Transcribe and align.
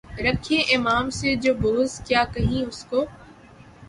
رکھے 0.25 0.57
امام 0.75 1.05
سے 1.17 1.29
جو 1.43 1.53
بغض، 1.61 1.91
کیا 2.07 2.23
کہیں 2.33 2.61
اُس 2.65 2.79
کو؟ 2.89 2.99